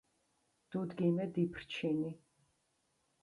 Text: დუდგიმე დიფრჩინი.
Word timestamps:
დუდგიმე 0.75 1.27
დიფრჩინი. 1.35 2.09